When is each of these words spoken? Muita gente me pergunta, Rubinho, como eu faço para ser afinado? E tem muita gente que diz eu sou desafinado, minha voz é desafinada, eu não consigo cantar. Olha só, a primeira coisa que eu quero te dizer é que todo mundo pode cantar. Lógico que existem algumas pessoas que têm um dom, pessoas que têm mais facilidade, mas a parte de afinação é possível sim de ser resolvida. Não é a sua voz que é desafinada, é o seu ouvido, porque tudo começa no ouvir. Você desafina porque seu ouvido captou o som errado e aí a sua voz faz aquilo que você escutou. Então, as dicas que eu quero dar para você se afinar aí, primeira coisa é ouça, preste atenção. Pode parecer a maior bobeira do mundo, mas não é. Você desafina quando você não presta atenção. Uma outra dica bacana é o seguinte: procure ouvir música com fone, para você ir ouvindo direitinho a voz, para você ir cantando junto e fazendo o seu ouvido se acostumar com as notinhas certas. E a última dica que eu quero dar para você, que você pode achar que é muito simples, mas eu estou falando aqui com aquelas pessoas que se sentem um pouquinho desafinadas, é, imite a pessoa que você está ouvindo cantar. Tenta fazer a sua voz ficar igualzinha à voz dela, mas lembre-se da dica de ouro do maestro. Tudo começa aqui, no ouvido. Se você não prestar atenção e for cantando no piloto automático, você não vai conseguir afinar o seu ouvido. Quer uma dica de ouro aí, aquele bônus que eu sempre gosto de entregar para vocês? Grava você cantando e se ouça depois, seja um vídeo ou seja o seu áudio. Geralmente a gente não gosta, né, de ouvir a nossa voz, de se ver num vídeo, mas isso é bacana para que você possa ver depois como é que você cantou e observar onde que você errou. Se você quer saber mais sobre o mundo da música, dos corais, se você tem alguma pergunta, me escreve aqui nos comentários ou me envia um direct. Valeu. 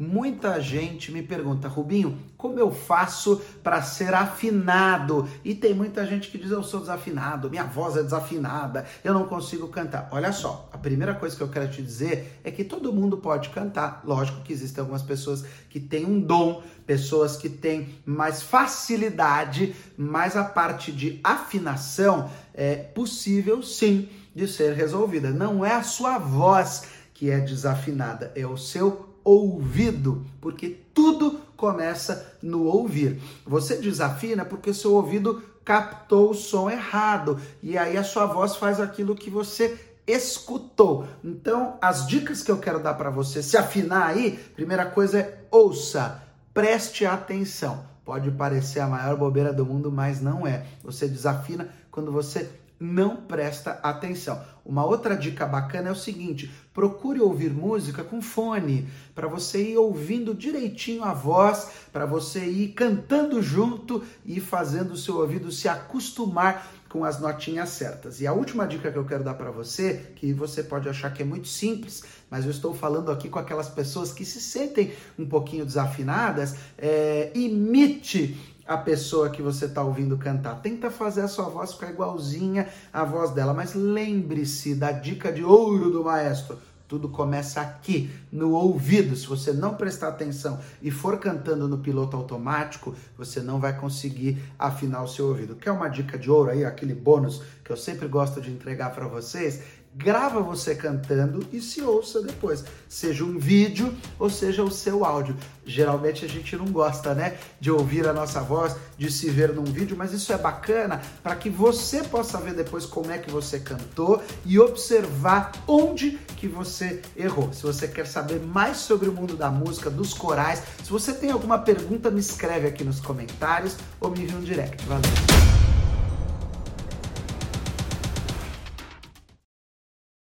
Muita 0.00 0.58
gente 0.62 1.12
me 1.12 1.22
pergunta, 1.22 1.68
Rubinho, 1.68 2.18
como 2.34 2.58
eu 2.58 2.72
faço 2.72 3.38
para 3.62 3.82
ser 3.82 4.14
afinado? 4.14 5.28
E 5.44 5.54
tem 5.54 5.74
muita 5.74 6.06
gente 6.06 6.30
que 6.30 6.38
diz 6.38 6.50
eu 6.50 6.62
sou 6.62 6.80
desafinado, 6.80 7.50
minha 7.50 7.64
voz 7.64 7.98
é 7.98 8.02
desafinada, 8.02 8.86
eu 9.04 9.12
não 9.12 9.26
consigo 9.26 9.68
cantar. 9.68 10.08
Olha 10.10 10.32
só, 10.32 10.70
a 10.72 10.78
primeira 10.78 11.14
coisa 11.14 11.36
que 11.36 11.42
eu 11.42 11.50
quero 11.50 11.70
te 11.70 11.82
dizer 11.82 12.40
é 12.42 12.50
que 12.50 12.64
todo 12.64 12.94
mundo 12.94 13.18
pode 13.18 13.50
cantar. 13.50 14.00
Lógico 14.02 14.40
que 14.40 14.54
existem 14.54 14.80
algumas 14.80 15.02
pessoas 15.02 15.44
que 15.68 15.78
têm 15.78 16.06
um 16.06 16.18
dom, 16.18 16.62
pessoas 16.86 17.36
que 17.36 17.50
têm 17.50 17.90
mais 18.06 18.40
facilidade, 18.40 19.76
mas 19.98 20.34
a 20.34 20.44
parte 20.44 20.92
de 20.92 21.20
afinação 21.22 22.30
é 22.54 22.74
possível 22.74 23.62
sim 23.62 24.08
de 24.34 24.48
ser 24.48 24.72
resolvida. 24.72 25.28
Não 25.28 25.62
é 25.62 25.74
a 25.74 25.82
sua 25.82 26.16
voz 26.16 26.84
que 27.12 27.28
é 27.28 27.38
desafinada, 27.38 28.32
é 28.34 28.46
o 28.46 28.56
seu 28.56 29.09
ouvido, 29.24 30.24
porque 30.40 30.78
tudo 30.94 31.40
começa 31.56 32.34
no 32.42 32.64
ouvir. 32.64 33.20
Você 33.46 33.76
desafina 33.76 34.44
porque 34.44 34.72
seu 34.72 34.94
ouvido 34.94 35.42
captou 35.64 36.30
o 36.30 36.34
som 36.34 36.70
errado 36.70 37.38
e 37.62 37.76
aí 37.76 37.96
a 37.96 38.04
sua 38.04 38.26
voz 38.26 38.56
faz 38.56 38.80
aquilo 38.80 39.14
que 39.14 39.30
você 39.30 39.78
escutou. 40.06 41.06
Então, 41.22 41.76
as 41.80 42.06
dicas 42.06 42.42
que 42.42 42.50
eu 42.50 42.58
quero 42.58 42.82
dar 42.82 42.94
para 42.94 43.10
você 43.10 43.42
se 43.42 43.56
afinar 43.56 44.06
aí, 44.06 44.38
primeira 44.54 44.86
coisa 44.86 45.20
é 45.20 45.44
ouça, 45.50 46.22
preste 46.52 47.06
atenção. 47.06 47.84
Pode 48.04 48.30
parecer 48.32 48.80
a 48.80 48.88
maior 48.88 49.16
bobeira 49.16 49.52
do 49.52 49.64
mundo, 49.64 49.92
mas 49.92 50.20
não 50.20 50.46
é. 50.46 50.66
Você 50.82 51.06
desafina 51.06 51.68
quando 51.90 52.10
você 52.10 52.50
não 52.80 53.16
presta 53.16 53.72
atenção. 53.82 54.42
Uma 54.64 54.86
outra 54.86 55.14
dica 55.14 55.44
bacana 55.44 55.90
é 55.90 55.92
o 55.92 55.96
seguinte: 55.96 56.50
procure 56.72 57.20
ouvir 57.20 57.50
música 57.50 58.02
com 58.02 58.22
fone, 58.22 58.88
para 59.14 59.28
você 59.28 59.72
ir 59.72 59.76
ouvindo 59.76 60.34
direitinho 60.34 61.04
a 61.04 61.12
voz, 61.12 61.70
para 61.92 62.06
você 62.06 62.46
ir 62.46 62.68
cantando 62.68 63.42
junto 63.42 64.02
e 64.24 64.40
fazendo 64.40 64.92
o 64.92 64.96
seu 64.96 65.18
ouvido 65.18 65.52
se 65.52 65.68
acostumar 65.68 66.66
com 66.88 67.04
as 67.04 67.20
notinhas 67.20 67.68
certas. 67.68 68.20
E 68.20 68.26
a 68.26 68.32
última 68.32 68.66
dica 68.66 68.90
que 68.90 68.98
eu 68.98 69.04
quero 69.04 69.22
dar 69.22 69.34
para 69.34 69.50
você, 69.50 70.12
que 70.16 70.32
você 70.32 70.62
pode 70.62 70.88
achar 70.88 71.12
que 71.14 71.22
é 71.22 71.24
muito 71.24 71.46
simples, 71.46 72.02
mas 72.28 72.44
eu 72.44 72.50
estou 72.50 72.74
falando 72.74 73.12
aqui 73.12 73.28
com 73.28 73.38
aquelas 73.38 73.68
pessoas 73.68 74.12
que 74.12 74.24
se 74.24 74.40
sentem 74.40 74.92
um 75.16 75.24
pouquinho 75.24 75.64
desafinadas, 75.64 76.56
é, 76.76 77.30
imite 77.32 78.49
a 78.70 78.76
pessoa 78.76 79.30
que 79.30 79.42
você 79.42 79.64
está 79.64 79.82
ouvindo 79.82 80.16
cantar. 80.16 80.62
Tenta 80.62 80.92
fazer 80.92 81.22
a 81.22 81.28
sua 81.28 81.46
voz 81.46 81.72
ficar 81.72 81.90
igualzinha 81.90 82.68
à 82.92 83.02
voz 83.02 83.32
dela, 83.32 83.52
mas 83.52 83.74
lembre-se 83.74 84.76
da 84.76 84.92
dica 84.92 85.32
de 85.32 85.42
ouro 85.42 85.90
do 85.90 86.04
maestro. 86.04 86.56
Tudo 86.86 87.08
começa 87.08 87.60
aqui, 87.60 88.12
no 88.30 88.52
ouvido. 88.52 89.16
Se 89.16 89.26
você 89.26 89.52
não 89.52 89.74
prestar 89.74 90.06
atenção 90.06 90.60
e 90.80 90.88
for 90.88 91.18
cantando 91.18 91.66
no 91.66 91.78
piloto 91.78 92.16
automático, 92.16 92.94
você 93.18 93.40
não 93.40 93.58
vai 93.58 93.76
conseguir 93.76 94.40
afinar 94.56 95.02
o 95.02 95.08
seu 95.08 95.26
ouvido. 95.26 95.56
Quer 95.56 95.72
uma 95.72 95.88
dica 95.88 96.16
de 96.16 96.30
ouro 96.30 96.50
aí, 96.50 96.64
aquele 96.64 96.94
bônus 96.94 97.42
que 97.64 97.72
eu 97.72 97.76
sempre 97.76 98.06
gosto 98.06 98.40
de 98.40 98.52
entregar 98.52 98.94
para 98.94 99.08
vocês? 99.08 99.64
Grava 99.94 100.40
você 100.40 100.74
cantando 100.74 101.46
e 101.52 101.60
se 101.60 101.82
ouça 101.82 102.22
depois, 102.22 102.64
seja 102.88 103.24
um 103.24 103.38
vídeo 103.38 103.92
ou 104.18 104.30
seja 104.30 104.62
o 104.62 104.70
seu 104.70 105.04
áudio. 105.04 105.36
Geralmente 105.64 106.24
a 106.24 106.28
gente 106.28 106.56
não 106.56 106.66
gosta, 106.66 107.14
né, 107.14 107.36
de 107.60 107.70
ouvir 107.70 108.06
a 108.06 108.12
nossa 108.12 108.40
voz, 108.40 108.76
de 108.96 109.10
se 109.10 109.28
ver 109.30 109.52
num 109.52 109.64
vídeo, 109.64 109.96
mas 109.96 110.12
isso 110.12 110.32
é 110.32 110.38
bacana 110.38 111.00
para 111.22 111.36
que 111.36 111.50
você 111.50 112.02
possa 112.02 112.38
ver 112.38 112.54
depois 112.54 112.86
como 112.86 113.10
é 113.10 113.18
que 113.18 113.30
você 113.30 113.58
cantou 113.58 114.22
e 114.44 114.58
observar 114.58 115.52
onde 115.66 116.18
que 116.36 116.46
você 116.46 117.02
errou. 117.16 117.52
Se 117.52 117.62
você 117.62 117.86
quer 117.86 118.06
saber 118.06 118.40
mais 118.40 118.78
sobre 118.78 119.08
o 119.08 119.12
mundo 119.12 119.36
da 119.36 119.50
música, 119.50 119.90
dos 119.90 120.14
corais, 120.14 120.62
se 120.82 120.90
você 120.90 121.12
tem 121.12 121.30
alguma 121.30 121.58
pergunta, 121.58 122.10
me 122.10 122.20
escreve 122.20 122.68
aqui 122.68 122.84
nos 122.84 123.00
comentários 123.00 123.76
ou 124.00 124.10
me 124.10 124.22
envia 124.22 124.36
um 124.36 124.40
direct. 124.40 124.84
Valeu. 124.86 125.59